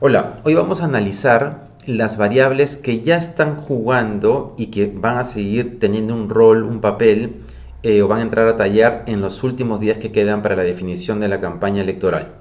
Hola, 0.00 0.38
hoy 0.42 0.54
vamos 0.54 0.82
a 0.82 0.86
analizar 0.86 1.68
las 1.86 2.18
variables 2.18 2.76
que 2.76 3.02
ya 3.02 3.16
están 3.16 3.54
jugando 3.54 4.56
y 4.58 4.72
que 4.72 4.86
van 4.92 5.18
a 5.18 5.24
seguir 5.24 5.78
teniendo 5.78 6.14
un 6.14 6.28
rol, 6.28 6.64
un 6.64 6.80
papel 6.80 7.42
eh, 7.84 8.02
o 8.02 8.08
van 8.08 8.18
a 8.18 8.22
entrar 8.22 8.48
a 8.48 8.56
tallar 8.56 9.04
en 9.06 9.20
los 9.20 9.44
últimos 9.44 9.78
días 9.78 9.98
que 9.98 10.10
quedan 10.10 10.42
para 10.42 10.56
la 10.56 10.64
definición 10.64 11.20
de 11.20 11.28
la 11.28 11.40
campaña 11.40 11.82
electoral. 11.82 12.32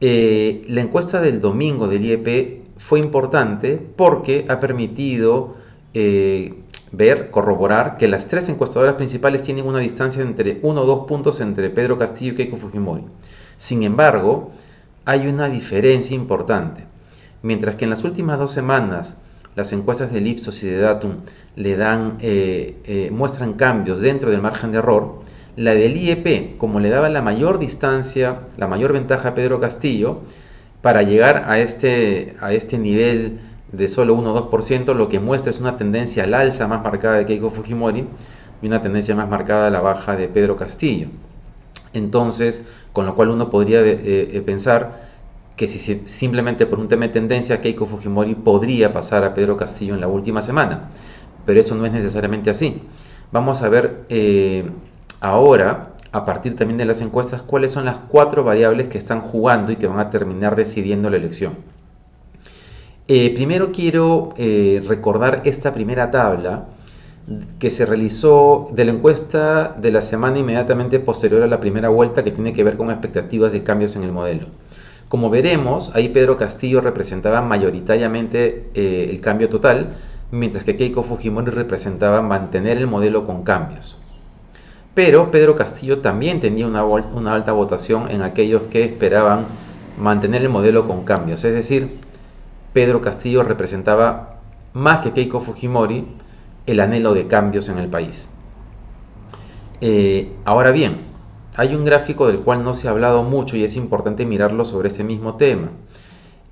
Eh, 0.00 0.62
la 0.68 0.82
encuesta 0.82 1.20
del 1.20 1.40
domingo 1.40 1.88
del 1.88 2.04
IEP 2.04 2.78
fue 2.78 3.00
importante 3.00 3.84
porque 3.96 4.46
ha 4.48 4.60
permitido 4.60 5.56
eh, 5.92 6.61
ver, 6.92 7.30
corroborar 7.30 7.96
que 7.96 8.06
las 8.06 8.28
tres 8.28 8.48
encuestadoras 8.48 8.94
principales 8.94 9.42
tienen 9.42 9.66
una 9.66 9.78
distancia 9.78 10.22
entre 10.22 10.60
uno 10.62 10.82
o 10.82 10.86
dos 10.86 11.06
puntos 11.06 11.40
entre 11.40 11.70
Pedro 11.70 11.98
Castillo 11.98 12.32
y 12.32 12.36
Keiko 12.36 12.58
Fujimori. 12.58 13.04
Sin 13.58 13.82
embargo, 13.82 14.52
hay 15.04 15.26
una 15.26 15.48
diferencia 15.48 16.14
importante. 16.14 16.84
Mientras 17.42 17.74
que 17.76 17.84
en 17.84 17.90
las 17.90 18.04
últimas 18.04 18.38
dos 18.38 18.52
semanas 18.52 19.16
las 19.56 19.72
encuestas 19.72 20.12
del 20.12 20.26
Ipsos 20.26 20.62
y 20.62 20.68
de 20.68 20.78
Datum 20.78 21.16
le 21.56 21.76
dan, 21.76 22.18
eh, 22.20 22.76
eh, 22.84 23.10
muestran 23.10 23.54
cambios 23.54 24.00
dentro 24.00 24.30
del 24.30 24.40
margen 24.40 24.72
de 24.72 24.78
error, 24.78 25.22
la 25.56 25.74
del 25.74 25.96
IEP, 25.96 26.56
como 26.56 26.80
le 26.80 26.88
daba 26.88 27.08
la 27.08 27.20
mayor 27.20 27.58
distancia, 27.58 28.40
la 28.56 28.68
mayor 28.68 28.92
ventaja 28.92 29.30
a 29.30 29.34
Pedro 29.34 29.60
Castillo, 29.60 30.20
para 30.80 31.02
llegar 31.02 31.44
a 31.46 31.58
este, 31.58 32.34
a 32.40 32.52
este 32.52 32.78
nivel 32.78 33.40
de 33.72 33.88
solo 33.88 34.14
1 34.14 34.34
o 34.34 34.50
2%, 34.50 34.94
lo 34.94 35.08
que 35.08 35.18
muestra 35.18 35.50
es 35.50 35.60
una 35.60 35.76
tendencia 35.76 36.24
al 36.24 36.34
alza 36.34 36.68
más 36.68 36.82
marcada 36.82 37.16
de 37.16 37.26
Keiko 37.26 37.50
Fujimori 37.50 38.06
y 38.60 38.66
una 38.66 38.80
tendencia 38.80 39.14
más 39.16 39.28
marcada 39.28 39.66
a 39.66 39.70
la 39.70 39.80
baja 39.80 40.16
de 40.16 40.28
Pedro 40.28 40.56
Castillo. 40.56 41.08
Entonces, 41.94 42.66
con 42.92 43.06
lo 43.06 43.14
cual 43.14 43.30
uno 43.30 43.50
podría 43.50 43.80
eh, 43.82 44.42
pensar 44.44 45.10
que 45.56 45.68
si 45.68 46.02
simplemente 46.06 46.66
por 46.66 46.78
un 46.78 46.88
tema 46.88 47.06
de 47.06 47.12
tendencia 47.12 47.60
Keiko 47.60 47.86
Fujimori 47.86 48.34
podría 48.34 48.92
pasar 48.92 49.24
a 49.24 49.34
Pedro 49.34 49.56
Castillo 49.56 49.94
en 49.94 50.00
la 50.00 50.08
última 50.08 50.42
semana, 50.42 50.90
pero 51.46 51.60
eso 51.60 51.74
no 51.74 51.86
es 51.86 51.92
necesariamente 51.92 52.50
así. 52.50 52.82
Vamos 53.32 53.62
a 53.62 53.68
ver 53.68 54.04
eh, 54.08 54.70
ahora, 55.20 55.94
a 56.12 56.24
partir 56.24 56.56
también 56.56 56.78
de 56.78 56.84
las 56.84 57.00
encuestas, 57.00 57.42
cuáles 57.42 57.72
son 57.72 57.84
las 57.84 57.98
cuatro 58.08 58.44
variables 58.44 58.88
que 58.88 58.98
están 58.98 59.20
jugando 59.20 59.72
y 59.72 59.76
que 59.76 59.86
van 59.86 60.00
a 60.00 60.10
terminar 60.10 60.56
decidiendo 60.56 61.10
la 61.10 61.16
elección. 61.16 61.54
Eh, 63.14 63.30
primero 63.34 63.72
quiero 63.72 64.32
eh, 64.38 64.82
recordar 64.88 65.42
esta 65.44 65.74
primera 65.74 66.10
tabla 66.10 66.64
que 67.58 67.68
se 67.68 67.84
realizó 67.84 68.70
de 68.72 68.86
la 68.86 68.92
encuesta 68.92 69.76
de 69.78 69.90
la 69.90 70.00
semana 70.00 70.38
inmediatamente 70.38 70.98
posterior 70.98 71.42
a 71.42 71.46
la 71.46 71.60
primera 71.60 71.90
vuelta 71.90 72.24
que 72.24 72.30
tiene 72.30 72.54
que 72.54 72.64
ver 72.64 72.78
con 72.78 72.90
expectativas 72.90 73.52
de 73.52 73.62
cambios 73.62 73.96
en 73.96 74.04
el 74.04 74.12
modelo. 74.12 74.46
Como 75.10 75.28
veremos, 75.28 75.94
ahí 75.94 76.08
Pedro 76.08 76.38
Castillo 76.38 76.80
representaba 76.80 77.42
mayoritariamente 77.42 78.70
eh, 78.72 79.08
el 79.10 79.20
cambio 79.20 79.50
total, 79.50 79.88
mientras 80.30 80.64
que 80.64 80.78
Keiko 80.78 81.02
Fujimori 81.02 81.50
representaba 81.50 82.22
mantener 82.22 82.78
el 82.78 82.86
modelo 82.86 83.26
con 83.26 83.42
cambios. 83.42 83.98
Pero 84.94 85.30
Pedro 85.30 85.54
Castillo 85.54 85.98
también 85.98 86.40
tenía 86.40 86.66
una, 86.66 86.82
una 86.82 87.34
alta 87.34 87.52
votación 87.52 88.10
en 88.10 88.22
aquellos 88.22 88.62
que 88.70 88.84
esperaban 88.84 89.48
mantener 89.98 90.40
el 90.40 90.48
modelo 90.48 90.86
con 90.86 91.04
cambios. 91.04 91.44
Es 91.44 91.52
decir, 91.52 92.00
Pedro 92.72 93.00
Castillo 93.00 93.42
representaba 93.42 94.40
más 94.72 95.00
que 95.00 95.12
Keiko 95.12 95.40
Fujimori 95.40 96.06
el 96.66 96.80
anhelo 96.80 97.14
de 97.14 97.26
cambios 97.26 97.68
en 97.68 97.78
el 97.78 97.88
país. 97.88 98.30
Eh, 99.80 100.32
ahora 100.44 100.70
bien, 100.70 100.98
hay 101.56 101.74
un 101.74 101.84
gráfico 101.84 102.28
del 102.28 102.38
cual 102.38 102.64
no 102.64 102.72
se 102.72 102.88
ha 102.88 102.92
hablado 102.92 103.24
mucho 103.24 103.56
y 103.56 103.64
es 103.64 103.76
importante 103.76 104.24
mirarlo 104.24 104.64
sobre 104.64 104.88
ese 104.88 105.04
mismo 105.04 105.36
tema. 105.36 105.70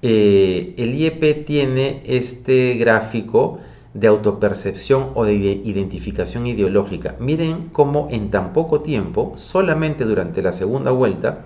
Eh, 0.03 0.75
el 0.79 0.95
IEP 0.95 1.47
tiene 1.47 2.03
este 2.07 2.75
gráfico 2.75 3.61
de 3.95 4.07
autopercepción 4.07 5.11
o 5.15 5.25
de 5.25 5.35
identificación 5.35 6.47
ideológica. 6.47 7.17
Miren 7.19 7.69
cómo 7.73 8.09
en 8.11 8.31
tan 8.31 8.53
poco 8.53 8.81
tiempo, 8.81 9.33
solamente 9.37 10.05
durante 10.05 10.43
la 10.43 10.53
segunda 10.53 10.91
vuelta, 10.91 11.45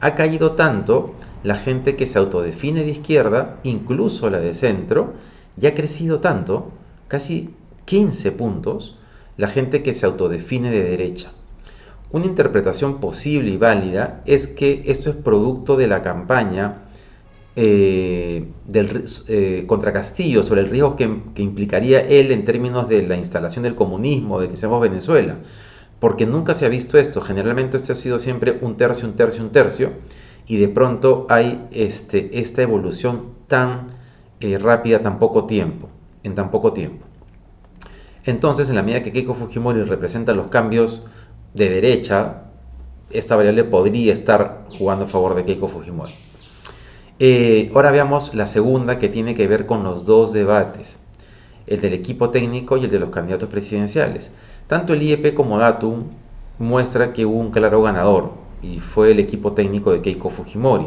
ha 0.00 0.14
caído 0.14 0.52
tanto 0.52 1.14
la 1.42 1.54
gente 1.54 1.96
que 1.96 2.06
se 2.06 2.18
autodefine 2.18 2.84
de 2.84 2.90
izquierda, 2.90 3.58
incluso 3.62 4.30
la 4.30 4.38
de 4.38 4.54
centro, 4.54 5.14
y 5.60 5.66
ha 5.66 5.74
crecido 5.74 6.20
tanto, 6.20 6.72
casi 7.08 7.50
15 7.84 8.32
puntos, 8.32 8.98
la 9.36 9.48
gente 9.48 9.82
que 9.82 9.92
se 9.92 10.06
autodefine 10.06 10.70
de 10.70 10.82
derecha. 10.82 11.32
Una 12.10 12.26
interpretación 12.26 13.00
posible 13.00 13.50
y 13.50 13.56
válida 13.56 14.22
es 14.24 14.46
que 14.46 14.84
esto 14.86 15.10
es 15.10 15.16
producto 15.16 15.76
de 15.76 15.88
la 15.88 16.02
campaña 16.02 16.82
eh, 17.56 18.48
eh, 19.28 19.64
contra 19.66 19.92
Castillo 19.92 20.42
sobre 20.42 20.60
el 20.60 20.70
riesgo 20.70 20.96
que, 20.96 21.04
implicaría 21.36 22.00
él 22.00 22.32
en 22.32 22.44
términos 22.44 22.88
de 22.88 23.06
la 23.06 23.16
instalación 23.16 23.64
del 23.64 23.74
comunismo, 23.74 24.40
de 24.40 24.48
que 24.48 24.56
seamos 24.56 24.80
Venezuela, 24.80 25.36
porque 26.04 26.26
nunca 26.26 26.52
se 26.52 26.66
ha 26.66 26.68
visto 26.68 26.98
esto. 26.98 27.22
Generalmente 27.22 27.78
esto 27.78 27.92
ha 27.92 27.94
sido 27.94 28.18
siempre 28.18 28.58
un 28.60 28.76
tercio, 28.76 29.08
un 29.08 29.16
tercio, 29.16 29.42
un 29.42 29.52
tercio, 29.52 29.92
y 30.46 30.58
de 30.58 30.68
pronto 30.68 31.26
hay 31.30 31.66
este, 31.70 32.38
esta 32.38 32.60
evolución 32.60 33.30
tan 33.46 33.86
eh, 34.38 34.58
rápida, 34.58 35.00
tan 35.00 35.18
poco 35.18 35.46
tiempo, 35.46 35.88
en 36.22 36.34
tan 36.34 36.50
poco 36.50 36.74
tiempo. 36.74 37.06
Entonces, 38.26 38.68
en 38.68 38.74
la 38.74 38.82
medida 38.82 39.02
que 39.02 39.12
Keiko 39.12 39.32
Fujimori 39.32 39.82
representa 39.84 40.34
los 40.34 40.48
cambios 40.48 41.04
de 41.54 41.70
derecha, 41.70 42.50
esta 43.08 43.34
variable 43.34 43.64
podría 43.64 44.12
estar 44.12 44.66
jugando 44.76 45.06
a 45.06 45.08
favor 45.08 45.34
de 45.34 45.46
Keiko 45.46 45.68
Fujimori. 45.68 46.16
Eh, 47.18 47.72
ahora 47.74 47.90
veamos 47.90 48.34
la 48.34 48.46
segunda 48.46 48.98
que 48.98 49.08
tiene 49.08 49.34
que 49.34 49.48
ver 49.48 49.64
con 49.64 49.82
los 49.82 50.04
dos 50.04 50.34
debates, 50.34 50.98
el 51.66 51.80
del 51.80 51.94
equipo 51.94 52.28
técnico 52.28 52.76
y 52.76 52.84
el 52.84 52.90
de 52.90 52.98
los 52.98 53.08
candidatos 53.08 53.48
presidenciales. 53.48 54.34
Tanto 54.66 54.94
el 54.94 55.02
IEP 55.02 55.34
como 55.34 55.58
Datum 55.58 56.04
muestra 56.58 57.12
que 57.12 57.26
hubo 57.26 57.38
un 57.38 57.50
claro 57.50 57.82
ganador 57.82 58.32
y 58.62 58.80
fue 58.80 59.10
el 59.10 59.18
equipo 59.18 59.52
técnico 59.52 59.92
de 59.92 60.00
Keiko 60.00 60.30
Fujimori. 60.30 60.86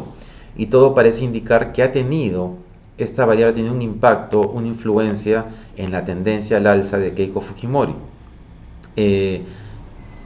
Y 0.56 0.66
todo 0.66 0.94
parece 0.94 1.24
indicar 1.24 1.72
que 1.72 1.82
ha 1.82 1.92
tenido, 1.92 2.54
esta 2.96 3.24
variable 3.24 3.54
tiene 3.54 3.70
un 3.70 3.82
impacto, 3.82 4.40
una 4.40 4.66
influencia 4.66 5.44
en 5.76 5.92
la 5.92 6.04
tendencia 6.04 6.56
al 6.56 6.66
alza 6.66 6.98
de 6.98 7.14
Keiko 7.14 7.40
Fujimori. 7.40 7.94
Eh, 8.96 9.42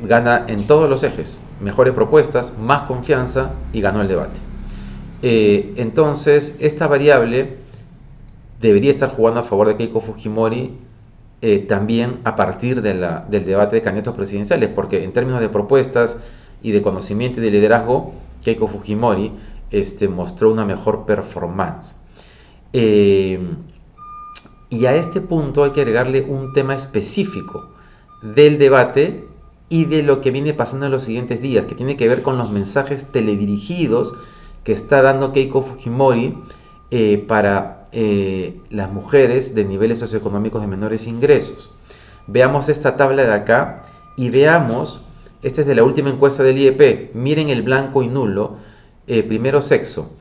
gana 0.02 0.46
en 0.48 0.66
todos 0.66 0.88
los 0.88 1.02
ejes, 1.04 1.38
mejores 1.60 1.92
propuestas, 1.92 2.58
más 2.58 2.82
confianza 2.82 3.52
y 3.74 3.82
ganó 3.82 4.00
el 4.00 4.08
debate. 4.08 4.40
Eh, 5.20 5.74
entonces, 5.76 6.56
esta 6.60 6.86
variable 6.86 7.58
debería 8.60 8.90
estar 8.90 9.10
jugando 9.10 9.40
a 9.40 9.42
favor 9.42 9.68
de 9.68 9.76
Keiko 9.76 10.00
Fujimori 10.00 10.72
eh, 11.44 11.58
también 11.58 12.20
a 12.22 12.36
partir 12.36 12.82
del 12.82 13.00
debate 13.28 13.76
de 13.76 13.82
candidatos 13.82 14.14
presidenciales, 14.14 14.68
porque 14.68 15.02
en 15.02 15.12
términos 15.12 15.40
de 15.40 15.48
propuestas 15.48 16.18
y 16.62 16.70
de 16.70 16.82
conocimiento 16.82 17.40
y 17.40 17.42
de 17.42 17.50
liderazgo, 17.50 18.12
Keiko 18.44 18.68
Fujimori 18.68 19.32
este, 19.72 20.06
mostró 20.06 20.52
una 20.52 20.64
mejor 20.64 21.04
performance. 21.04 21.96
Eh, 22.72 23.40
y 24.70 24.86
a 24.86 24.94
este 24.94 25.20
punto 25.20 25.64
hay 25.64 25.72
que 25.72 25.80
agregarle 25.80 26.22
un 26.22 26.52
tema 26.52 26.76
específico 26.76 27.72
del 28.22 28.58
debate 28.58 29.24
y 29.68 29.86
de 29.86 30.04
lo 30.04 30.20
que 30.20 30.30
viene 30.30 30.54
pasando 30.54 30.86
en 30.86 30.92
los 30.92 31.02
siguientes 31.02 31.42
días, 31.42 31.66
que 31.66 31.74
tiene 31.74 31.96
que 31.96 32.06
ver 32.06 32.22
con 32.22 32.38
los 32.38 32.50
mensajes 32.50 33.10
teledirigidos 33.10 34.14
que 34.62 34.72
está 34.72 35.02
dando 35.02 35.32
Keiko 35.32 35.62
Fujimori 35.62 36.36
eh, 36.94 37.24
para 37.26 37.88
eh, 37.92 38.60
las 38.68 38.92
mujeres 38.92 39.54
de 39.54 39.64
niveles 39.64 39.98
socioeconómicos 39.98 40.60
de 40.60 40.66
menores 40.66 41.06
ingresos. 41.06 41.70
Veamos 42.26 42.68
esta 42.68 42.98
tabla 42.98 43.24
de 43.24 43.32
acá 43.32 43.84
y 44.14 44.28
veamos, 44.28 45.06
esta 45.42 45.62
es 45.62 45.66
de 45.66 45.74
la 45.74 45.84
última 45.84 46.10
encuesta 46.10 46.42
del 46.42 46.58
IEP, 46.58 47.14
miren 47.14 47.48
el 47.48 47.62
blanco 47.62 48.02
y 48.02 48.08
nulo, 48.08 48.58
eh, 49.06 49.22
primero 49.22 49.62
sexo, 49.62 50.18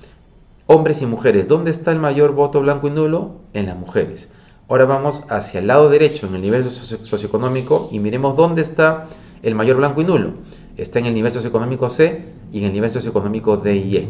hombres 0.65 1.01
y 1.01 1.07
mujeres, 1.07 1.49
¿dónde 1.49 1.71
está 1.71 1.91
el 1.91 1.99
mayor 1.99 2.31
voto 2.31 2.61
blanco 2.61 2.87
y 2.87 2.91
nulo? 2.91 3.41
En 3.51 3.65
las 3.65 3.75
mujeres. 3.75 4.31
Ahora 4.69 4.85
vamos 4.85 5.29
hacia 5.29 5.59
el 5.59 5.67
lado 5.67 5.89
derecho 5.89 6.25
en 6.27 6.35
el 6.35 6.41
nivel 6.41 6.63
socioeconómico 6.69 7.89
y 7.91 7.99
miremos 7.99 8.37
dónde 8.37 8.61
está 8.61 9.07
el 9.43 9.55
mayor 9.55 9.75
blanco 9.75 9.99
y 9.99 10.05
nulo. 10.05 10.35
Está 10.77 10.99
en 10.99 11.07
el 11.07 11.13
nivel 11.13 11.33
socioeconómico 11.33 11.89
C 11.89 12.23
y 12.53 12.59
en 12.59 12.65
el 12.67 12.71
nivel 12.71 12.91
socioeconómico 12.91 13.57
D 13.57 13.75
y 13.75 13.97
E. 13.97 14.07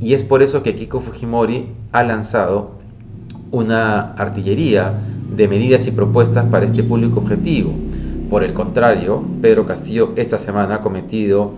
Y 0.00 0.14
es 0.14 0.22
por 0.22 0.42
eso 0.42 0.62
que 0.62 0.76
Kiko 0.76 1.00
Fujimori 1.00 1.68
ha 1.92 2.02
lanzado 2.02 2.72
una 3.50 4.12
artillería 4.14 4.92
de 5.34 5.48
medidas 5.48 5.86
y 5.86 5.90
propuestas 5.90 6.44
para 6.46 6.64
este 6.64 6.82
público 6.82 7.20
objetivo. 7.20 7.72
Por 8.28 8.42
el 8.42 8.52
contrario, 8.52 9.24
Pedro 9.40 9.66
Castillo 9.66 10.12
esta 10.16 10.38
semana 10.38 10.76
ha 10.76 10.80
cometido, 10.80 11.54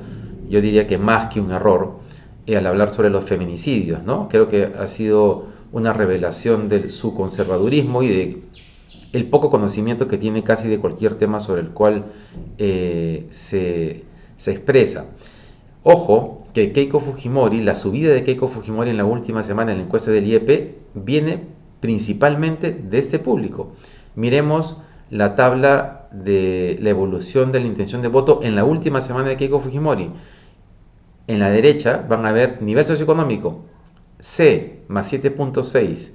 yo 0.49 0.61
diría 0.61 0.87
que 0.87 0.99
más 0.99 1.33
que 1.33 1.41
un 1.41 1.51
error, 1.51 1.99
eh, 2.47 2.57
al 2.57 2.67
hablar 2.67 2.91
sobre 2.91 3.11
los 3.11 3.25
feminicidios. 3.25 4.03
¿no? 4.05 4.29
Creo 4.29 4.49
que 4.49 4.65
ha 4.79 4.87
sido 4.87 5.47
una 5.73 5.93
revelación 5.93 6.69
de 6.69 6.89
su 6.89 7.15
conservadurismo 7.15 8.03
y 8.03 8.09
de 8.09 8.43
el 9.13 9.27
poco 9.27 9.49
conocimiento 9.49 10.07
que 10.07 10.19
tiene 10.19 10.43
casi 10.43 10.69
de 10.69 10.79
cualquier 10.79 11.15
tema 11.15 11.41
sobre 11.41 11.63
el 11.63 11.71
cual 11.71 12.05
eh, 12.59 13.27
se, 13.31 14.05
se 14.37 14.53
expresa. 14.53 15.07
Ojo 15.83 16.38
que 16.53 16.73
Keiko 16.73 17.01
Fujimori, 17.01 17.61
la 17.61 17.75
subida 17.75 18.13
de 18.13 18.25
Keiko 18.25 18.49
Fujimori 18.49 18.91
en 18.91 18.97
la 18.97 19.05
última 19.05 19.43
semana 19.43 19.73
en 19.73 19.79
la 19.79 19.85
encuesta 19.85 20.11
del 20.11 20.27
IEP, 20.27 20.77
viene 20.95 21.45
principalmente 21.81 22.73
de 22.73 22.99
este 22.99 23.19
público. 23.19 23.73
Miremos 24.15 24.83
la 25.11 25.35
tabla 25.35 26.09
de 26.13 26.79
la 26.81 26.91
evolución 26.91 27.53
de 27.53 27.61
la 27.61 27.67
intención 27.67 28.03
de 28.03 28.09
voto 28.09 28.41
en 28.43 28.57
la 28.57 28.65
última 28.65 29.01
semana 29.01 29.29
de 29.29 29.37
Keiko 29.37 29.61
Fujimori. 29.61 30.11
En 31.27 31.39
la 31.39 31.51
derecha 31.51 32.05
van 32.09 32.25
a 32.27 32.33
ver 32.33 32.63
nivel 32.63 32.85
socioeconómico 32.85 33.65
C 34.19 34.83
más 34.89 35.13
7.6, 35.13 36.13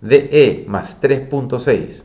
DE 0.00 0.64
más 0.68 1.02
3.6. 1.02 2.04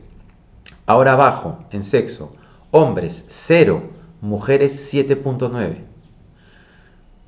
Ahora 0.86 1.12
abajo, 1.12 1.64
en 1.70 1.82
sexo, 1.82 2.36
hombres 2.70 3.24
0, 3.28 3.82
mujeres 4.20 4.92
7.9. 4.92 5.93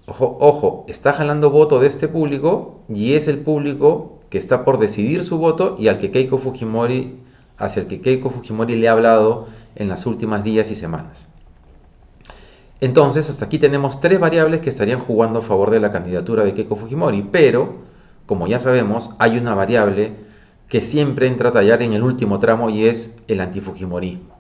Ojo, 0.08 0.85
está 0.87 1.12
jalando 1.12 1.50
voto 1.50 1.81
de 1.81 1.88
este 1.88 2.06
público 2.06 2.81
y 2.88 3.14
es 3.14 3.26
el 3.26 3.38
público 3.38 4.20
que 4.31 4.38
está 4.38 4.64
por 4.64 4.79
decidir 4.79 5.25
su 5.25 5.38
voto 5.38 5.76
y 5.79 5.88
al 5.88 5.99
que 5.99 6.12
Keiko 6.12 6.38
Fujimori, 6.38 7.19
hacia 7.58 7.82
el 7.82 7.88
que 7.88 8.00
Keiko 8.00 8.31
Fujimori 8.31 8.76
le 8.76 8.88
ha 8.88 8.93
hablado 8.93 9.49
en 9.75 9.88
las 9.88 10.06
últimas 10.06 10.44
días 10.44 10.70
y 10.70 10.76
semanas. 10.76 11.32
Entonces, 12.81 13.29
hasta 13.31 13.47
aquí 13.47 13.58
tenemos 13.58 14.00
tres 14.00 14.20
variables 14.20 14.61
que 14.61 14.69
estarían 14.69 15.00
jugando 15.00 15.41
a 15.41 15.43
favor 15.43 15.70
de 15.70 15.81
la 15.81 15.91
candidatura 15.91 16.44
de 16.44 16.55
Keiko 16.55 16.76
Fujimori, 16.76 17.23
pero, 17.32 17.75
como 18.26 18.47
ya 18.47 18.61
sabemos, 18.61 19.17
hay 19.19 19.38
una 19.38 19.55
variable 19.55 20.12
que 20.69 20.82
siempre 20.82 21.26
entra 21.26 21.49
a 21.49 21.53
tallar 21.53 21.82
en 21.82 21.94
el 21.94 22.03
último 22.03 22.38
tramo 22.38 22.70
y 22.70 22.87
es 22.87 23.23
el 23.26 23.41
antifujimorismo. 23.41 24.37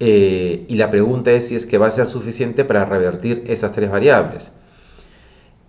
Eh, 0.00 0.64
y 0.68 0.76
la 0.76 0.90
pregunta 0.90 1.30
es 1.30 1.48
si 1.48 1.54
es 1.54 1.66
que 1.66 1.78
va 1.78 1.86
a 1.86 1.90
ser 1.90 2.08
suficiente 2.08 2.64
para 2.64 2.86
revertir 2.86 3.44
esas 3.46 3.72
tres 3.72 3.90
variables. 3.90 4.56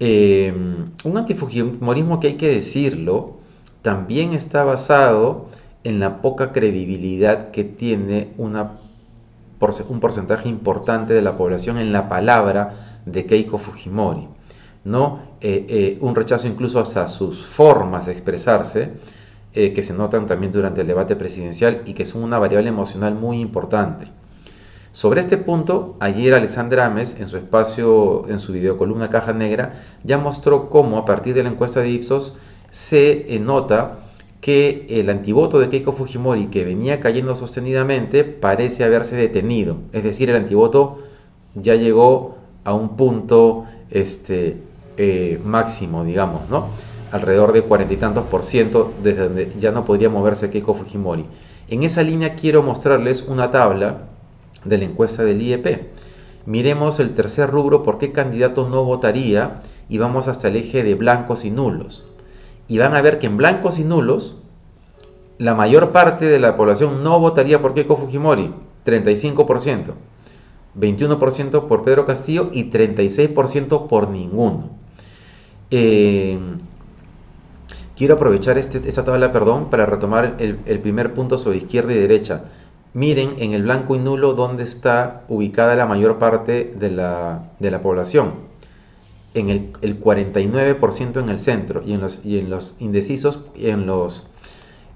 Eh, 0.04 0.52
un 1.04 1.16
antifujimorismo 1.16 2.20
que 2.20 2.30
hay 2.30 2.34
que 2.34 2.50
decirlo, 2.50 3.38
también 3.84 4.34
está 4.34 4.64
basado 4.64 5.46
en 5.84 6.00
la 6.00 6.24
poca 6.24 6.52
credibilidad 6.52 7.52
que 7.52 7.64
tiene 7.64 8.34
un 8.40 10.00
porcentaje 10.00 10.50
importante 10.50 11.14
de 11.14 11.22
la 11.22 11.38
población 11.38 11.78
en 11.78 11.94
la 11.94 12.10
palabra 12.10 13.02
de 13.06 13.28
Keiko 13.28 13.60
Fujimori. 13.60 14.28
¿no? 14.86 15.20
Eh, 15.40 15.68
eh, 15.70 15.98
un 16.02 16.16
rechazo 16.16 16.48
incluso 16.48 16.80
hasta 16.80 17.08
sus 17.08 17.46
formas 17.46 18.08
de 18.08 18.14
expresarse, 18.14 18.94
que 19.54 19.84
se 19.84 19.94
notan 19.94 20.26
también 20.26 20.52
durante 20.52 20.82
el 20.82 20.88
debate 20.88 21.16
presidencial 21.16 21.84
y 21.86 21.94
que 21.94 22.06
son 22.06 22.24
una 22.24 22.40
variable 22.40 22.70
emocional 22.70 23.14
muy 23.14 23.40
importante. 23.40 24.08
Sobre 24.92 25.22
este 25.22 25.38
punto, 25.38 25.96
ayer 26.02 26.34
Alexandra 26.34 26.86
Ames, 26.86 27.18
en 27.18 27.26
su 27.26 27.38
espacio, 27.38 28.28
en 28.28 28.40
su 28.40 28.52
videocolumna 28.52 29.10
Caja 29.10 29.32
Negra, 29.32 29.82
ya 30.04 30.18
mostró 30.18 30.70
cómo 30.70 30.98
a 30.98 31.06
partir 31.06 31.34
de 31.34 31.44
la 31.44 31.50
encuesta 31.50 31.80
de 31.80 31.90
Ipsos 31.90 32.38
se 32.70 33.34
eh, 33.34 33.40
nota 33.40 34.00
que 34.42 34.88
el 34.90 35.10
antivoto 35.10 35.60
de 35.60 35.70
Keiko 35.70 35.94
Fujimori, 35.94 36.48
que 36.48 36.66
venía 36.66 37.00
cayendo 37.00 37.36
sostenidamente, 37.36 38.26
parece 38.26 38.84
haberse 38.84 39.16
detenido. 39.16 39.78
Es 39.94 40.04
decir, 40.04 40.30
el 40.30 40.36
antivoto 40.36 41.00
ya 41.56 41.76
llegó 41.76 42.36
a 42.66 42.74
un 42.74 42.98
punto 42.98 43.66
este, 43.92 44.58
eh, 44.98 45.40
máximo, 45.46 46.04
digamos, 46.04 46.50
¿no? 46.50 46.68
Alrededor 47.12 47.54
de 47.54 47.62
cuarenta 47.62 47.94
y 47.94 47.98
tantos 47.98 48.26
por 48.26 48.44
ciento, 48.44 48.92
desde 49.02 49.24
donde 49.24 49.54
ya 49.58 49.72
no 49.72 49.86
podría 49.86 50.10
moverse 50.10 50.50
Keiko 50.50 50.74
Fujimori. 50.74 51.26
En 51.70 51.84
esa 51.84 52.02
línea 52.04 52.36
quiero 52.36 52.62
mostrarles 52.62 53.22
una 53.22 53.52
tabla 53.52 54.11
de 54.66 54.78
la 54.78 54.86
encuesta 54.86 55.24
del 55.24 55.42
IEP. 55.42 55.88
Miremos 56.46 57.00
el 57.00 57.14
tercer 57.14 57.50
rubro, 57.50 57.84
por 57.84 57.98
qué 57.98 58.12
candidato 58.12 58.68
no 58.68 58.84
votaría, 58.84 59.62
y 59.90 59.98
vamos 59.98 60.28
hasta 60.28 60.48
el 60.48 60.56
eje 60.56 60.84
de 60.84 60.96
blancos 60.96 61.46
y 61.46 61.52
nulos. 61.52 62.06
Y 62.68 62.78
van 62.78 62.96
a 62.96 63.02
ver 63.02 63.20
que 63.20 63.28
en 63.28 63.38
blancos 63.38 63.80
y 63.80 63.84
nulos, 63.84 64.38
la 65.38 65.54
mayor 65.54 65.92
parte 65.92 66.26
de 66.26 66.40
la 66.40 66.56
población 66.56 67.04
no 67.04 67.20
votaría 67.20 67.62
por 67.62 67.74
Keiko 67.74 67.96
Fujimori, 67.96 68.54
35%, 68.86 69.94
21% 70.80 71.68
por 71.68 71.84
Pedro 71.84 72.06
Castillo 72.06 72.50
y 72.54 72.72
36% 72.72 73.88
por 73.88 74.10
ninguno. 74.10 74.70
Eh, 75.70 76.40
quiero 77.96 78.16
aprovechar 78.16 78.58
este, 78.58 78.88
esta 78.88 79.06
tabla 79.06 79.32
perdón, 79.32 79.70
para 79.70 79.86
retomar 79.86 80.36
el, 80.40 80.60
el 80.66 80.80
primer 80.80 81.14
punto 81.14 81.38
sobre 81.38 81.58
izquierda 81.58 81.94
y 81.94 81.98
derecha 81.98 82.46
miren 82.94 83.36
en 83.40 83.54
el 83.54 83.64
blanco 83.64 83.96
y 83.96 84.00
nulo 84.00 84.34
dónde 84.34 84.64
está 84.64 85.24
ubicada 85.30 85.76
la 85.76 85.86
mayor 85.86 86.20
parte 86.20 86.74
de 86.78 86.92
la, 86.92 87.80
población. 87.82 88.52
En 89.34 89.50
el, 89.50 89.72
49% 89.74 91.24
en 91.24 91.30
el 91.30 91.40
centro 91.40 91.82
y 91.86 91.94
en 91.94 92.02
los, 92.02 92.26
y 92.26 92.38
en 92.38 92.50
los 92.50 92.76
indecisos, 92.80 93.46
en 93.56 93.86
los, 93.86 94.28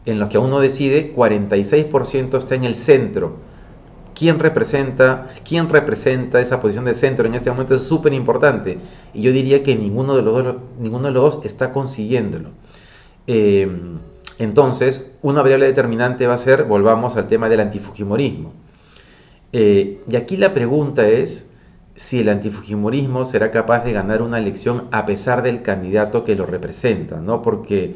en 0.05 0.19
los 0.19 0.29
que 0.29 0.37
aún 0.37 0.49
no 0.49 0.59
decide, 0.59 1.15
46% 1.15 2.37
está 2.37 2.55
en 2.55 2.65
el 2.65 2.75
centro. 2.75 3.37
¿Quién 4.13 4.39
representa, 4.39 5.29
¿Quién 5.47 5.69
representa 5.69 6.39
esa 6.39 6.61
posición 6.61 6.85
de 6.85 6.93
centro 6.93 7.27
en 7.27 7.35
este 7.35 7.49
momento? 7.49 7.75
Es 7.75 7.83
súper 7.83 8.13
importante. 8.13 8.77
Y 9.13 9.21
yo 9.21 9.31
diría 9.31 9.61
que 9.61 9.75
ninguno 9.75 10.15
de 10.15 10.21
los 10.21 10.43
dos, 10.43 10.55
ninguno 10.79 11.07
de 11.07 11.13
los 11.13 11.35
dos 11.35 11.45
está 11.45 11.71
consiguiéndolo. 11.71 12.49
Eh, 13.27 13.67
entonces, 14.39 15.17
una 15.21 15.41
variable 15.41 15.67
determinante 15.67 16.27
va 16.27 16.33
a 16.33 16.37
ser, 16.37 16.63
volvamos 16.63 17.15
al 17.15 17.27
tema 17.27 17.47
del 17.49 17.61
antifujimorismo. 17.61 18.53
Eh, 19.53 20.01
y 20.07 20.15
aquí 20.17 20.35
la 20.35 20.53
pregunta 20.53 21.07
es 21.07 21.49
si 21.95 22.19
el 22.19 22.29
antifujimorismo 22.29 23.23
será 23.23 23.51
capaz 23.51 23.85
de 23.85 23.93
ganar 23.93 24.21
una 24.21 24.37
elección 24.37 24.89
a 24.91 25.05
pesar 25.05 25.41
del 25.43 25.61
candidato 25.61 26.25
que 26.25 26.35
lo 26.35 26.45
representa, 26.45 27.21
¿no? 27.21 27.41
Porque 27.41 27.95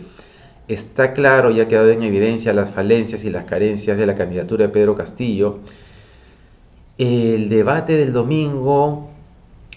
está 0.70 1.14
claro 1.14 1.52
y 1.52 1.60
ha 1.60 1.68
quedado 1.68 1.90
en 1.90 2.04
evidencia 2.04 2.54
las 2.54 2.70
falencias 2.70 3.26
y 3.26 3.30
las 3.30 3.44
carencias 3.46 3.98
de 3.98 4.06
la 4.06 4.16
candidatura 4.16 4.68
de 4.68 4.70
Pedro 4.70 4.96
Castillo. 4.96 5.60
El 6.98 7.50
debate 7.50 7.98
del 7.98 8.14
domingo, 8.14 9.10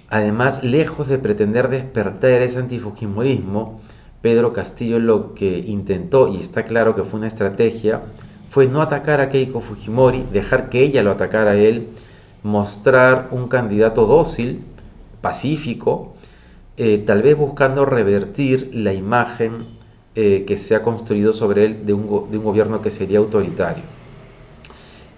además, 0.08 0.62
lejos 0.62 1.08
de 1.08 1.18
pretender 1.18 1.68
despertar 1.68 2.42
ese 2.42 2.58
antifujimorismo, 2.58 3.80
Pedro 4.22 4.52
Castillo 4.52 5.00
lo 5.00 5.34
que 5.34 5.58
intentó, 5.58 6.28
y 6.28 6.38
está 6.38 6.64
claro 6.64 6.94
que 6.94 7.02
fue 7.02 7.18
una 7.18 7.26
estrategia, 7.26 8.02
fue 8.48 8.66
no 8.66 8.80
atacar 8.80 9.20
a 9.20 9.28
Keiko 9.28 9.60
Fujimori, 9.60 10.26
dejar 10.32 10.70
que 10.70 10.82
ella 10.82 11.02
lo 11.02 11.10
atacara 11.10 11.52
a 11.52 11.56
él, 11.56 11.88
mostrar 12.42 13.28
un 13.32 13.48
candidato 13.48 14.06
dócil, 14.06 14.62
pacífico, 15.20 16.14
eh, 16.76 17.02
tal 17.06 17.22
vez 17.22 17.36
buscando 17.36 17.84
revertir 17.84 18.70
la 18.74 18.92
imagen 18.92 19.66
eh, 20.14 20.44
que 20.46 20.56
se 20.56 20.74
ha 20.74 20.82
construido 20.82 21.32
sobre 21.32 21.64
él 21.64 21.86
de 21.86 21.94
un, 21.94 22.06
gobierno 22.06 22.82
que 22.82 22.90
sería 22.90 23.18
autoritario. 23.18 23.84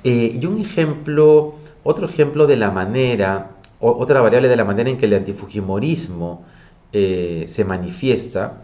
Eh, 0.02 0.38
y 0.40 0.47
un 0.47 0.61
ejemplo, 0.61 1.55
otro 1.83 2.07
ejemplo 2.07 2.47
de 2.47 2.57
la 2.57 2.71
manera, 2.71 3.50
otra 3.81 4.21
variable 4.21 4.49
de 4.49 4.57
la 4.57 4.64
manera 4.64 4.90
en 4.90 4.97
que 4.97 5.07
el 5.07 5.14
antifujimorismo 5.14 6.45
se 6.93 7.64
manifiesta, 7.67 8.62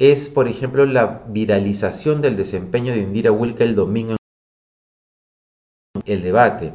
es, 0.00 0.30
por 0.30 0.48
ejemplo, 0.48 0.86
la 0.86 1.24
viralización 1.28 2.22
del 2.22 2.34
desempeño 2.34 2.94
de 2.94 3.00
Indira 3.00 3.32
Wilka 3.32 3.64
el 3.64 3.74
domingo 3.74 4.16
en 5.94 6.02
el 6.06 6.22
debate. 6.22 6.72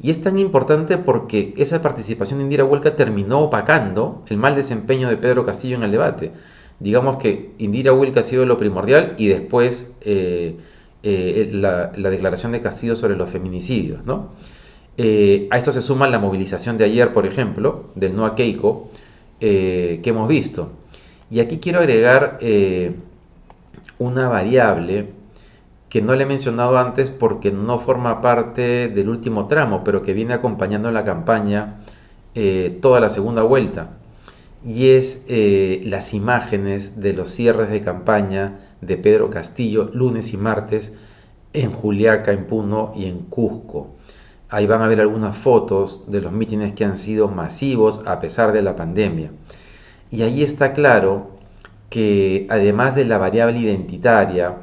Y 0.00 0.08
es 0.08 0.22
tan 0.22 0.38
importante 0.38 0.96
porque 0.96 1.52
esa 1.58 1.82
participación 1.82 2.38
de 2.38 2.44
Indira 2.44 2.64
Wilka 2.64 2.96
terminó 2.96 3.40
opacando 3.40 4.24
el 4.28 4.38
mal 4.38 4.56
desempeño 4.56 5.10
de 5.10 5.18
Pedro 5.18 5.44
Castillo 5.44 5.76
en 5.76 5.82
el 5.82 5.90
debate. 5.90 6.32
Digamos 6.80 7.18
que 7.18 7.52
Indira 7.58 7.92
Wilka 7.92 8.20
ha 8.20 8.22
sido 8.22 8.46
lo 8.46 8.56
primordial 8.56 9.14
y 9.18 9.28
después 9.28 9.94
eh, 10.00 10.56
eh, 11.02 11.50
la, 11.52 11.88
declaración 11.92 12.52
de 12.52 12.62
Castillo 12.62 12.96
sobre 12.96 13.14
los 13.14 13.28
feminicidios. 13.28 14.00
Eh, 14.96 15.48
a 15.50 15.58
esto 15.58 15.70
se 15.70 15.82
suma 15.82 16.08
la 16.08 16.18
movilización 16.18 16.78
de 16.78 16.84
ayer, 16.84 17.12
por 17.12 17.26
ejemplo, 17.26 17.90
del 17.94 18.16
No 18.16 18.24
a 18.24 18.34
Keiko, 18.34 18.90
que 19.38 20.00
hemos 20.02 20.28
visto. 20.28 20.83
Y 21.30 21.40
aquí 21.40 21.58
quiero 21.58 21.80
agregar 21.80 22.38
eh, 22.40 22.94
una 23.98 24.28
variable 24.28 25.08
que 25.88 26.02
no 26.02 26.14
le 26.14 26.24
he 26.24 26.26
mencionado 26.26 26.76
antes 26.76 27.10
porque 27.10 27.52
no 27.52 27.78
forma 27.78 28.20
parte 28.20 28.88
del 28.88 29.08
último 29.08 29.46
tramo, 29.46 29.84
pero 29.84 30.02
que 30.02 30.12
viene 30.12 30.34
acompañando 30.34 30.90
la 30.90 31.04
campaña 31.04 31.76
eh, 32.34 32.78
toda 32.82 33.00
la 33.00 33.10
segunda 33.10 33.42
vuelta. 33.42 33.90
Y 34.66 34.88
es 34.88 35.24
eh, 35.28 35.82
las 35.84 36.14
imágenes 36.14 37.00
de 37.00 37.12
los 37.12 37.28
cierres 37.30 37.70
de 37.70 37.80
campaña 37.80 38.60
de 38.80 38.96
Pedro 38.96 39.30
Castillo 39.30 39.90
lunes 39.92 40.32
y 40.32 40.36
martes 40.36 40.94
en 41.52 41.70
Juliaca, 41.70 42.32
en 42.32 42.46
Puno 42.46 42.92
y 42.96 43.06
en 43.06 43.20
Cusco. 43.20 43.94
Ahí 44.48 44.66
van 44.66 44.82
a 44.82 44.88
ver 44.88 45.00
algunas 45.00 45.36
fotos 45.36 46.10
de 46.10 46.20
los 46.20 46.32
mítines 46.32 46.74
que 46.74 46.84
han 46.84 46.96
sido 46.96 47.28
masivos 47.28 48.02
a 48.06 48.20
pesar 48.20 48.52
de 48.52 48.62
la 48.62 48.76
pandemia. 48.76 49.30
Y 50.10 50.22
ahí 50.22 50.42
está 50.42 50.72
claro 50.72 51.30
que 51.90 52.46
además 52.50 52.94
de 52.94 53.04
la 53.04 53.18
variable 53.18 53.58
identitaria, 53.58 54.56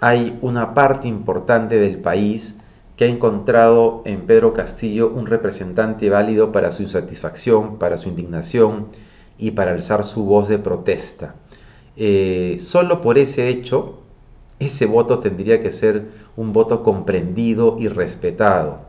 hay 0.00 0.38
una 0.40 0.74
parte 0.74 1.08
importante 1.08 1.76
del 1.78 1.98
país 1.98 2.58
que 2.96 3.04
ha 3.04 3.08
encontrado 3.08 4.02
en 4.04 4.22
Pedro 4.22 4.52
Castillo 4.52 5.10
un 5.10 5.26
representante 5.26 6.10
válido 6.10 6.52
para 6.52 6.72
su 6.72 6.82
insatisfacción, 6.82 7.78
para 7.78 7.96
su 7.96 8.08
indignación 8.08 8.88
y 9.38 9.52
para 9.52 9.72
alzar 9.72 10.04
su 10.04 10.24
voz 10.24 10.48
de 10.48 10.58
protesta. 10.58 11.34
Eh, 11.96 12.56
solo 12.60 13.00
por 13.00 13.18
ese 13.18 13.48
hecho, 13.48 14.00
ese 14.58 14.86
voto 14.86 15.18
tendría 15.18 15.60
que 15.60 15.70
ser 15.70 16.08
un 16.36 16.52
voto 16.52 16.82
comprendido 16.82 17.76
y 17.78 17.88
respetado. 17.88 18.80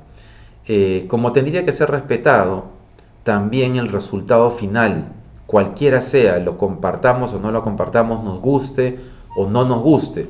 Eh, 0.67 1.05
como 1.07 1.31
tendría 1.31 1.65
que 1.65 1.71
ser 1.71 1.89
respetado, 1.89 2.65
también 3.23 3.77
el 3.77 3.87
resultado 3.87 4.51
final, 4.51 5.13
cualquiera 5.47 6.01
sea, 6.01 6.39
lo 6.39 6.57
compartamos 6.57 7.33
o 7.33 7.39
no 7.39 7.51
lo 7.51 7.63
compartamos, 7.63 8.23
nos 8.23 8.39
guste 8.39 8.99
o 9.35 9.49
no 9.49 9.65
nos 9.65 9.81
guste. 9.81 10.27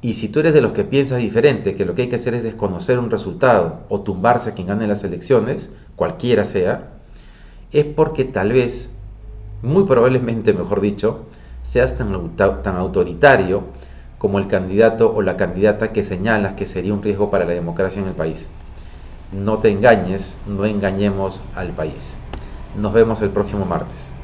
Y 0.00 0.14
si 0.14 0.28
tú 0.28 0.40
eres 0.40 0.52
de 0.52 0.60
los 0.60 0.72
que 0.72 0.82
piensas 0.82 1.18
diferente, 1.18 1.76
que 1.76 1.84
lo 1.84 1.94
que 1.94 2.02
hay 2.02 2.08
que 2.08 2.16
hacer 2.16 2.34
es 2.34 2.42
desconocer 2.42 2.98
un 2.98 3.10
resultado 3.10 3.80
o 3.88 4.00
tumbarse 4.00 4.50
a 4.50 4.54
quien 4.54 4.66
gane 4.66 4.88
las 4.88 5.04
elecciones, 5.04 5.72
cualquiera 5.94 6.44
sea, 6.44 6.90
es 7.70 7.84
porque 7.84 8.24
tal 8.24 8.52
vez, 8.52 8.96
muy 9.62 9.84
probablemente 9.84 10.52
mejor 10.52 10.80
dicho, 10.80 11.26
seas 11.62 11.96
tan, 11.96 12.36
tan 12.36 12.76
autoritario 12.76 13.62
como 14.18 14.38
el 14.38 14.48
candidato 14.48 15.12
o 15.14 15.22
la 15.22 15.36
candidata 15.36 15.92
que 15.92 16.04
señalas 16.04 16.54
que 16.54 16.66
sería 16.66 16.94
un 16.94 17.02
riesgo 17.02 17.30
para 17.30 17.44
la 17.44 17.52
democracia 17.52 18.02
en 18.02 18.08
el 18.08 18.14
país. 18.14 18.50
No 19.32 19.58
te 19.58 19.70
engañes, 19.70 20.38
no 20.46 20.66
engañemos 20.66 21.42
al 21.54 21.70
país. 21.70 22.18
Nos 22.74 22.92
vemos 22.92 23.22
el 23.22 23.32
próximo 23.32 23.64
martes. 23.64 24.21